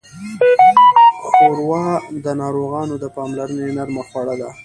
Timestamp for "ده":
4.41-4.49